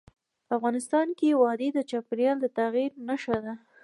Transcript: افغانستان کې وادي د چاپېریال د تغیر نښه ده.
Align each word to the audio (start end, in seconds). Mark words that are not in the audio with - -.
افغانستان 0.55 1.07
کې 1.19 1.39
وادي 1.41 1.69
د 1.73 1.79
چاپېریال 1.89 2.37
د 2.41 2.45
تغیر 2.57 2.91
نښه 3.07 3.37
ده. 3.45 3.53